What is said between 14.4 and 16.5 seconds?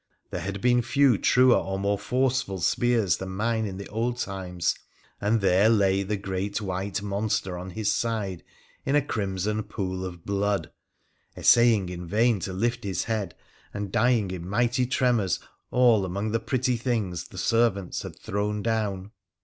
mighty tremors all among the